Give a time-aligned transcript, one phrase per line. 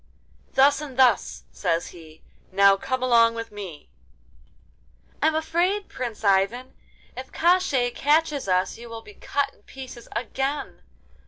[0.53, 2.23] 'Thus and thus,' says he.
[2.51, 3.87] 'Now come along with me.'
[5.21, 6.73] 'I am afraid, Prince Ivan!
[7.15, 10.81] If Koshchei catches us you will be cut in pieces again.